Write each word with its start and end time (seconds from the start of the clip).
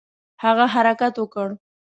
هغه 0.43 0.65
حرکت 0.73 1.13
وکړ. 1.17 1.47